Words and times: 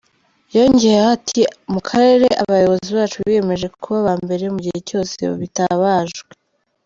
Yongeyeho 0.55 1.09
ati 1.17 1.41
“Mu 1.71 1.79
karere 1.87 2.27
abayobozi 2.41 2.89
bacu 2.97 3.17
biyemeje 3.25 3.67
kuba 3.81 3.97
aba 4.01 4.13
mbere 4.23 4.43
mu 4.53 4.59
gihe 4.65 4.79
cyose 4.89 5.19
bitabajwe”. 5.41 6.29